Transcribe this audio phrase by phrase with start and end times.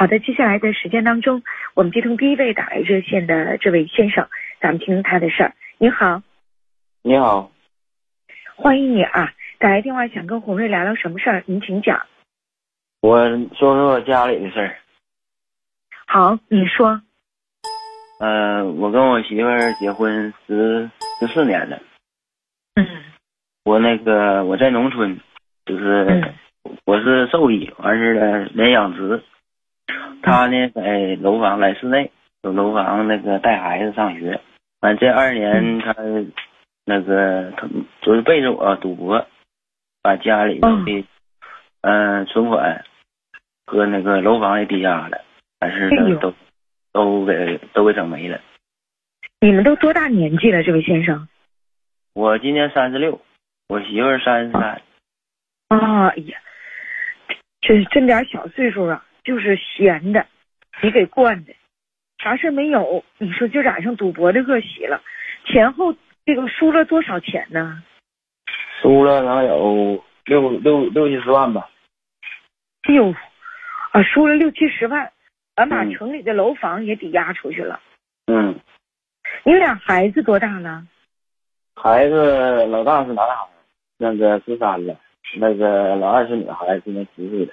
[0.00, 1.42] 好的，接下来的时间当中，
[1.74, 4.26] 我们接通第一位打来热线的这位先生，
[4.58, 5.52] 咱们听听他的事儿。
[5.76, 6.22] 你好，
[7.02, 7.52] 你好，
[8.56, 9.34] 欢迎你啊！
[9.58, 11.44] 打来电话想跟红瑞聊聊什么事儿？
[11.44, 12.06] 您请讲。
[13.02, 14.78] 我说说我家里的事儿。
[16.06, 17.02] 好，你说。
[18.20, 20.88] 呃，我跟我媳妇儿结婚十
[21.18, 21.78] 十四年了。
[22.76, 22.86] 嗯。
[23.64, 25.20] 我那个我在农村，
[25.66, 26.32] 就是
[26.86, 29.22] 我是兽医，完事了连养殖。
[30.22, 32.10] 他呢在楼房来室内
[32.42, 34.40] 有楼房那个带孩子上学，
[34.80, 35.94] 完这二年他
[36.84, 37.68] 那个他
[38.02, 39.26] 就是背着我赌博，
[40.02, 40.68] 把家里的
[41.82, 42.84] 嗯存款
[43.66, 45.22] 和那个楼房也抵押了，
[45.60, 46.34] 完事都都
[46.92, 48.40] 都给都给整没了。
[49.40, 51.28] 你们都多大年纪了，这位先生？
[52.12, 53.20] 我今年三十六，
[53.68, 54.82] 我媳妇儿三十三。
[55.68, 56.38] 啊哎呀，
[57.60, 59.04] 这这点小岁数啊！
[59.24, 60.26] 就是闲的，
[60.82, 61.52] 你给惯的，
[62.18, 63.04] 啥事没有。
[63.18, 65.02] 你说就染上赌博的恶习了，
[65.44, 67.82] 前后这个输了多少钱呢？
[68.80, 71.68] 输了能有六六六七十万吧。
[72.88, 73.14] 哎呦，
[73.92, 75.12] 啊，输了六七十万，
[75.56, 77.80] 俺把城里的楼房也抵押出去了。
[78.26, 78.58] 嗯。
[79.44, 80.84] 你俩孩子多大了？
[81.76, 83.48] 孩子老大是男孩，
[83.96, 84.96] 那个十三了，
[85.38, 87.52] 那个老二是女孩，今年十岁了。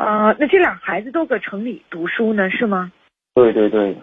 [0.00, 2.90] 啊，那这俩孩子都搁城里读书呢，是吗？
[3.34, 3.94] 对对对。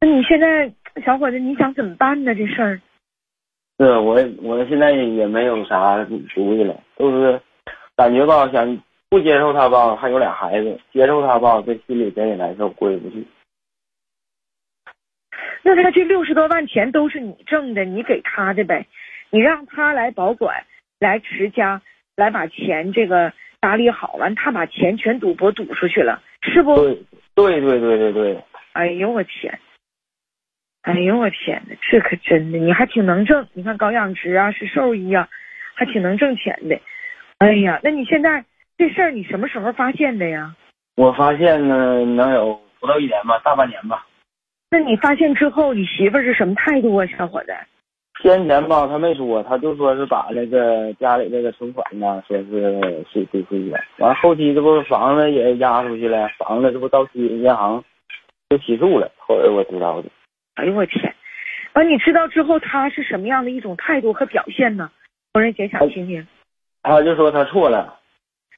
[0.00, 0.72] 那你现在
[1.04, 2.34] 小伙子，你想怎么办呢？
[2.34, 2.80] 这事儿？
[3.78, 6.02] 是我，我现在也没有啥
[6.34, 7.38] 主意了，都是
[7.94, 13.26] 感觉吧，想不接受他吧，还有俩孩子；接受他吧，这心里真也难受，过意不去。
[15.62, 18.86] 那他这六十多万钱都是你挣的，你给他的呗？
[19.28, 20.64] 你让他来保管，
[20.98, 21.82] 来持家，
[22.16, 23.30] 来把钱这个。
[23.60, 26.74] 打理好完，他把钱全赌博赌出去了，是不？
[26.76, 26.98] 对
[27.34, 28.44] 对对对对对。
[28.72, 29.58] 哎呦我天！
[30.82, 33.46] 哎呦我天呐，这可真的，你还挺能挣。
[33.52, 35.28] 你看搞养殖啊，是兽医啊，
[35.74, 36.80] 还挺能挣钱的。
[37.38, 38.44] 哎呀，那你现在
[38.78, 40.56] 这事儿你什么时候发现的呀？
[40.96, 44.06] 我发现呢，能有不到一年吧，大半年吧。
[44.70, 47.54] 那你发现之后，你媳妇是什么态度啊，小伙子？
[48.22, 53.78] 先前吧，他没说，他就说是把那个家里这个存款呢，说是税退税了。
[53.98, 57.82] 完后期这不房子也押出去了，房子这不到期银行
[58.50, 59.10] 就起诉了。
[59.18, 60.08] 后来我知道的。
[60.56, 61.14] 哎呦我天！
[61.72, 64.90] 完你知道之后，他是什么样的一种态度和表现呢？
[65.32, 66.26] 红人姐想听听。
[66.82, 67.98] 他就说他错了，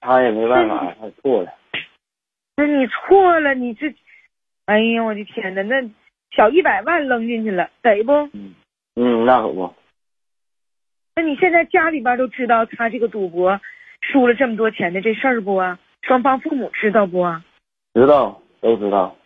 [0.01, 1.53] 他也没办法，他错了。
[2.57, 3.95] 那你错了，你这，
[4.67, 5.77] 哎呀我的天呐，那
[6.35, 8.13] 小一百万扔进去了，得不？
[8.33, 8.55] 嗯。
[8.95, 9.75] 嗯，那可不。
[11.15, 13.61] 那你现在家里边都知道他这个赌博
[14.01, 15.79] 输了这么多钱的这事儿不啊？
[16.03, 17.45] 双方父母知道不啊？
[17.95, 19.17] 知道，都知道。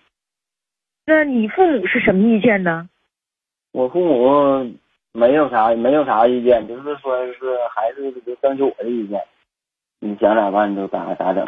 [1.06, 2.88] 那你父母是什么意见呢？
[3.72, 4.76] 我父母
[5.12, 9.22] 没有啥，没有啥意见，就是说是孩子就征求我的意见，
[10.00, 11.44] 你想咋办就咋咋整，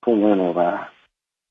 [0.00, 0.92] 父母也没有办法。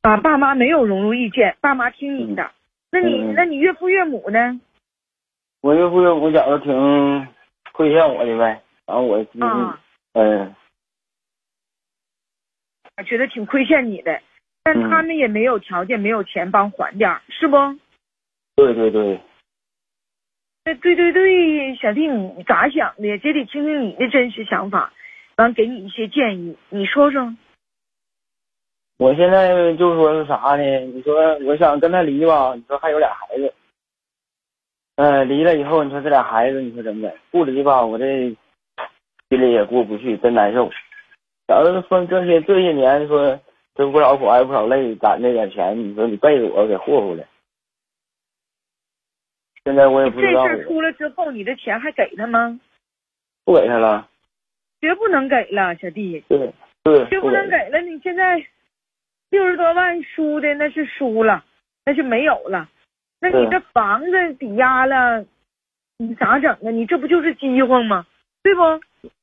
[0.01, 2.51] 啊，爸妈没有融入意见，爸妈听你的。
[2.91, 4.59] 那你那你岳父岳母呢？
[5.62, 7.28] 我岳父岳母觉着挺
[7.73, 9.78] 亏欠我的呗，然后我嗯
[10.13, 10.56] 嗯，
[13.06, 14.22] 觉得挺亏欠你的，
[14.63, 17.57] 但他们也没有条件，没有钱帮还点，是不？
[18.56, 19.19] 对对对。
[20.66, 23.17] 那对对对，小弟你咋想的？
[23.19, 24.91] 这得听听你的真实想法，
[25.38, 27.35] 完给你一些建议，你说说。
[28.97, 30.79] 我现在就说是啥呢？
[30.79, 33.53] 你说我想跟他离吧，你说还有俩孩子。
[34.97, 37.18] 嗯，离了以后，你说这俩孩子，你说怎么整？
[37.30, 38.35] 不离吧，我这
[39.30, 40.72] 心里也过不去，真难受。
[41.47, 43.40] 假如说这些这些年，说
[43.75, 47.24] 挣不少苦，挨不少累，攒那点钱，你说你背着我给霍霍了。
[49.66, 50.47] 现在我也不知道。
[50.47, 52.59] 这事出了之后，你的钱还给他吗？
[53.46, 54.09] 不给他了。
[54.81, 56.24] 绝不能给了，小弟。
[56.28, 56.52] 对
[56.84, 57.06] 对。
[57.06, 58.44] 绝不能给了，你现在
[59.29, 61.46] 六十多万输的那是输了，
[61.85, 62.67] 那是没有了。
[63.19, 65.25] 那你这房子抵押了，
[65.97, 66.69] 你咋整啊？
[66.72, 68.05] 你这不就是饥荒吗？
[68.43, 68.61] 对不？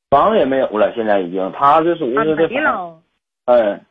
[0.09, 3.01] 房子也没有了，现在已经，他是属于是这房，
[3.45, 3.81] 哎，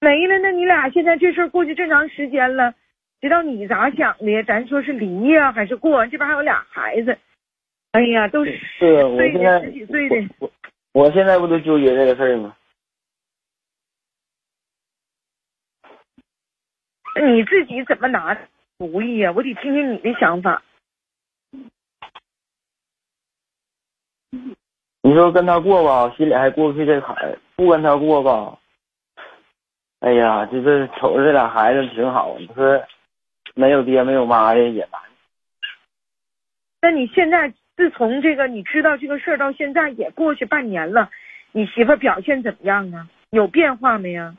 [0.00, 0.38] 没了。
[0.38, 2.74] 那你俩现在这事过去这么长时间了，
[3.20, 4.42] 知道你咋想的？
[4.44, 6.06] 咱说是离呀，还是过？
[6.06, 7.18] 这边还有俩孩子，
[7.92, 8.52] 哎呀，都是
[9.04, 10.50] 我现在十几岁的，我
[10.92, 12.56] 我现在不都纠结这个事儿吗？
[17.14, 18.34] 你自己怎么拿
[18.78, 19.32] 主意呀？
[19.34, 20.62] 我得听听你的想法。
[25.02, 28.58] 你说跟他过吧，心里还过不去这坎儿；不跟他过吧，
[30.00, 32.80] 哎呀，就是瞅着这俩孩子挺好，你说
[33.54, 35.00] 没有爹没有妈的也难。
[36.80, 41.10] 那你现在自从这个你知道这个事儿到现在也过去半年了，
[41.52, 43.08] 你媳妇儿表现怎么样啊？
[43.30, 44.36] 有变化没呀？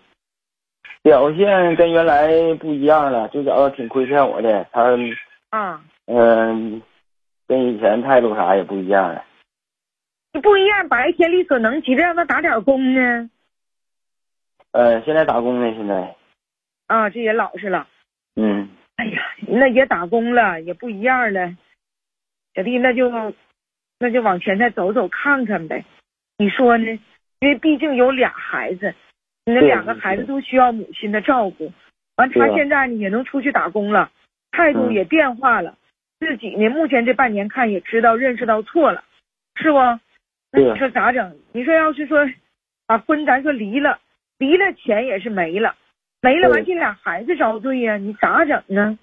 [1.03, 4.97] 表现跟原来不一样了，最早挺亏欠我的，他
[5.49, 6.81] 啊，嗯，
[7.47, 9.25] 跟以前态度啥也不一样了。
[10.33, 13.29] 你不一样，白天力所能及的让他打点工呢。
[14.71, 16.15] 呃，现在打工呢，现在。
[16.87, 17.87] 啊，这也老实了。
[18.35, 18.69] 嗯。
[18.95, 21.53] 哎呀，那也打工了，也不一样了。
[22.53, 23.09] 小弟，那就
[23.97, 25.83] 那就往前再走走看看呗。
[26.37, 26.99] 你说呢？
[27.39, 28.93] 因为毕竟有俩孩子，
[29.45, 31.71] 你那两个孩子都需要母亲的照顾。
[32.17, 34.11] 完，他现在呢也能出去打工了，
[34.51, 35.75] 态度也变化了。
[36.19, 39.03] 自己呢，目前这半年看也知道认识到错了，
[39.55, 39.77] 是不？
[40.51, 41.35] 那你说咋整？
[41.53, 42.29] 你说要是说
[42.85, 43.99] 把婚咱说离了，
[44.37, 45.75] 离了钱也是没了，
[46.21, 48.99] 没了完这俩孩子遭罪呀，你咋整呢？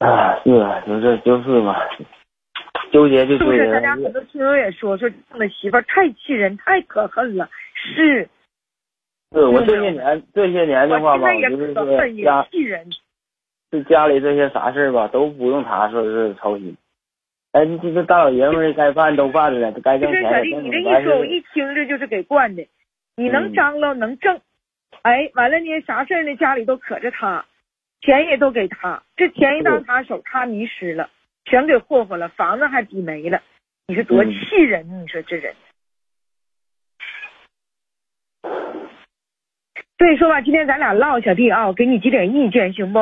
[0.00, 1.76] 啊，是啊，就这就是嘛，
[2.92, 3.58] 纠结就纠结。
[3.58, 3.70] 是不是？
[3.72, 7.48] 咱家很多听友也说说，这的媳妇太气人，太可恨了。
[7.74, 8.28] 是。
[9.32, 11.84] 是我这些年这些年的话吧，就是说
[12.24, 12.46] 家，
[13.70, 16.76] 是家里这些啥事儿吧，都不用他说是操心。
[17.52, 20.22] 哎，这这大老爷们儿该办都办了，该挣钱。
[20.22, 22.66] 小弟，你这一说，我一听这就是给惯的。
[23.16, 24.40] 你能张罗，能挣，
[25.02, 26.34] 哎，完了呢，啥事儿呢？
[26.36, 27.44] 家里都可着他，
[28.00, 31.08] 钱也都给他，这钱一到他手，他迷失了，
[31.44, 33.42] 全给霍霍了，房子还抵没了。
[33.86, 35.02] 你说多气人？
[35.02, 35.54] 你说这人。
[39.98, 42.98] 所以说吧，今天咱俩唠，小弟啊，我给你几点意见，行不？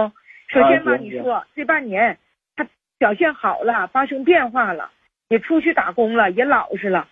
[0.48, 2.18] 首先吧，你说这半年
[2.56, 2.66] 他。
[2.98, 4.90] 表现好了，发生变化了，
[5.28, 7.06] 也出去打工了，也老实了。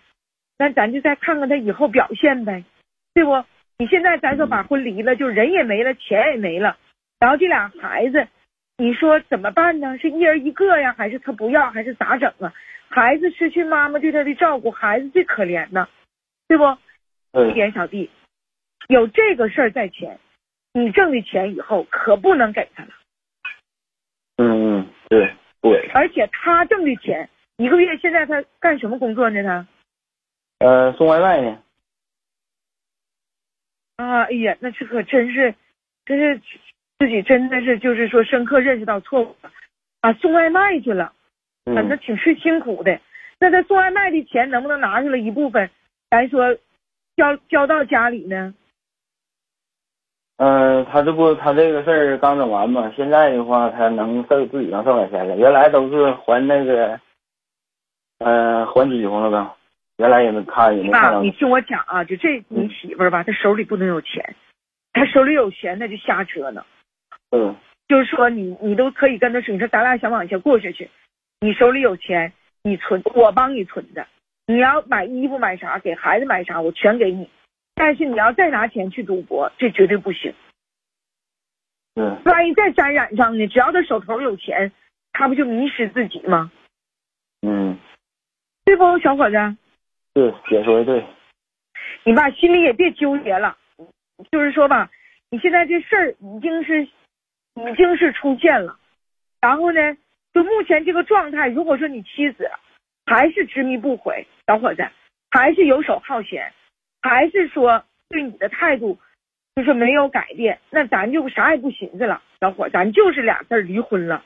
[0.57, 2.65] 那咱就再看看他以后表现呗，
[3.13, 3.41] 对不？
[3.77, 6.75] 你现在咱说把婚离了，就人也没了，钱也没了，
[7.19, 8.27] 然后这俩孩子，
[8.77, 9.97] 你说怎么办呢？
[9.97, 12.53] 是一人一个呀，还是他不要，还是咋整啊？
[12.89, 15.87] 孩子失去妈妈对他的照顾，孩子最可怜呢，
[16.47, 16.63] 对不？
[17.49, 18.09] 一点小弟，
[18.87, 20.19] 有这个事儿在前，
[20.73, 22.89] 你挣的钱以后可不能给他了。
[24.37, 25.33] 嗯嗯，对。
[25.59, 27.27] 对，而且他挣的钱
[27.57, 29.43] 一个月，现在他干什么工作呢？
[29.43, 29.67] 他，
[30.59, 31.61] 呃，送外卖呢。
[33.97, 35.53] 啊，哎呀，那这可真是，
[36.05, 36.39] 真是
[36.99, 39.51] 自己真的是就是说深刻认识到错误了，
[40.01, 41.13] 啊，送外卖去了，
[41.65, 42.99] 反正挺是辛苦的。
[43.39, 45.69] 那他送外卖的钱能不能拿出来一部分，
[46.09, 46.55] 咱说
[47.15, 48.53] 交交到家里呢？
[50.37, 52.91] 嗯，他这不，他这个事儿刚整完嘛。
[52.95, 55.35] 现在的话，他能挣自己能挣点钱了。
[55.35, 56.99] 原来都是还那个，
[58.19, 59.51] 嗯，还几乎那个。
[59.97, 61.21] 原来也能看，也没看到。
[61.23, 64.35] 你听我讲啊，就这你媳妇儿吧，她手里不能有钱，
[64.93, 66.63] 她手里有钱那就瞎折腾。
[67.31, 67.55] 嗯。
[67.87, 70.89] 就是说，你你都可以跟他说，你说咱俩想往下过下去，
[71.39, 74.05] 你手里有钱，你存，我帮你存着。
[74.45, 77.29] 你要买衣服买啥，给孩子买啥，我全给你。
[77.75, 80.33] 但是你要再拿钱去赌博，这绝对不行。
[81.95, 83.47] 嗯，万一再沾染上呢？
[83.47, 84.71] 只要他手头有钱，
[85.13, 86.51] 他不就迷失自己吗？
[87.41, 87.77] 嗯，
[88.65, 89.37] 对不，小伙子？
[90.13, 91.05] 对，姐说的对。
[92.03, 93.55] 你吧，心里也别纠结了。
[94.31, 94.89] 就是说吧，
[95.29, 96.87] 你现在这事儿已经是
[97.57, 98.77] 已经是出现了，
[99.41, 99.97] 然后呢，
[100.33, 102.49] 就目前这个状态，如果说你妻子
[103.05, 104.87] 还是执迷不悔，小伙子
[105.31, 106.53] 还是游手好闲。
[107.01, 108.97] 还是说对你的态度
[109.55, 114.23] 就是没有改变，那咱就啥也不寻思了，小伙，咱就是俩字离婚了。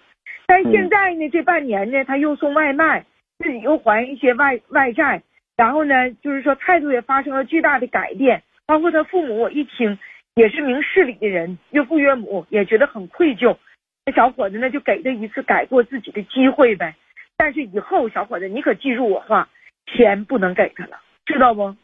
[0.48, 3.06] 但现在呢，这半年呢，他又送外卖，
[3.38, 5.22] 自己又还一些外外债，
[5.56, 8.42] 然后呢，就是说态度也发生了巨大的改变。
[8.66, 10.00] 包括他父母，我一听
[10.36, 13.58] 也是明事理的人，岳父岳母也觉得很愧疚。
[14.06, 16.96] 那小伙子呢，就给他一次改过自己的机会呗。
[17.38, 19.50] 但是以后，小伙子你可记住我话，
[19.88, 21.76] 钱不能给他了，知道不？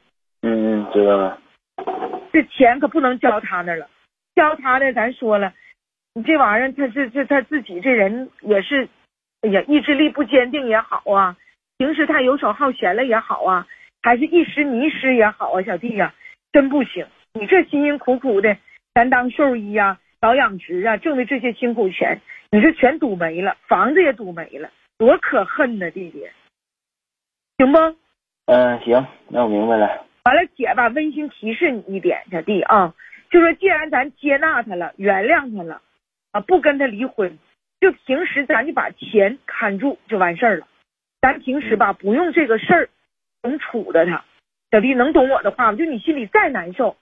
[0.42, 1.42] 嗯嗯，知道了。
[2.32, 3.90] 这钱可不能交他那了，
[4.36, 5.54] 交他的咱说了，
[6.14, 8.88] 你这玩意儿他这这他自己这人也是，
[9.42, 11.36] 哎呀，意志力不坚定也好啊，
[11.78, 13.68] 平时太游手好闲了也好啊，
[14.04, 16.14] 还是一时迷失也好啊，小弟呀，
[16.52, 17.06] 真不行。
[17.40, 18.58] 你这辛辛苦苦的，
[18.96, 26.28] 咱当兽医啊、搞养殖啊，挣的这些辛苦钱，你这全赌没了，房子也赌没了，多可恨呢，弟弟，
[27.58, 27.78] 行不？
[28.48, 30.06] 嗯，行，那我明白了。
[30.24, 32.96] 完了，姐吧，温馨提示你一点，小弟啊，
[33.30, 35.82] 就说既然咱接纳他了，原谅他了，
[36.32, 37.38] 啊，不跟他离婚，
[37.80, 40.68] 就平时咱就把钱看住就完事儿了。
[41.22, 42.90] 咱平时吧不用这个事儿
[43.44, 44.26] 总杵着他。
[44.72, 45.78] 小弟能懂我的话吗？
[45.78, 46.98] 就你心里再难受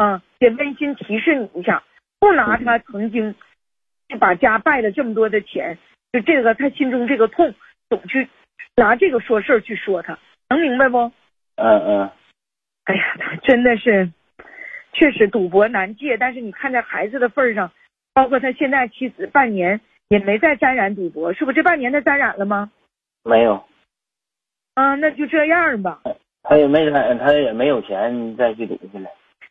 [0.00, 1.82] 啊，也温馨提示你一下，
[2.18, 3.34] 不拿他曾经
[4.08, 5.76] 就把家败了这么多的钱，
[6.10, 7.54] 就这个他心中这个痛，
[7.90, 8.26] 总去
[8.76, 11.12] 拿这个说事儿去说他，能明白不？
[11.56, 12.10] 嗯嗯。
[12.84, 14.10] 哎呀，他真的是，
[14.94, 17.70] 确实赌博难戒，但是你看在孩子的份上，
[18.14, 21.52] 包括他现在妻子半年也没再沾染赌博，是不？
[21.52, 22.72] 这半年他沾染了吗？
[23.22, 23.66] 没有。
[24.72, 26.00] 啊，那就这样吧。
[26.42, 29.10] 他也没沾，他也没有钱再去赌去了。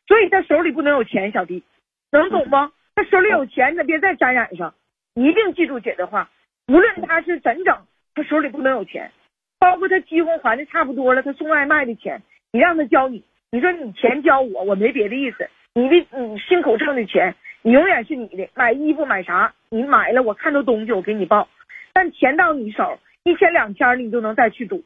[0.09, 1.63] 所以他手里不能有钱，小弟，
[2.11, 2.71] 能懂吗？
[2.95, 4.73] 他手里有钱，他别再沾染上。
[5.13, 6.29] 一定记住姐的话，
[6.67, 7.77] 无论他是怎整，
[8.15, 9.11] 他手里不能有钱。
[9.59, 12.23] 包括他积红还的差不多了，他送外卖的钱。
[12.51, 15.47] 你让他交你，你说你钱交我，我没别的意思。
[15.75, 18.49] 你的你辛苦挣的钱，你永远是你的。
[18.55, 21.47] 买衣服买啥，你买了，我看到东西我给你报。
[21.93, 24.83] 但钱到你手，一千两千你就能再去赌。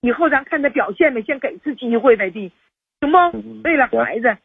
[0.00, 2.50] 以后咱看他表现呗，先给次机会呗，弟，
[3.00, 3.62] 行不？
[3.64, 4.36] 为了孩子，